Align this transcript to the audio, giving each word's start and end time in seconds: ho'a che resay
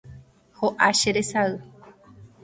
ho'a 0.61 0.87
che 0.99 1.11
resay 1.17 1.53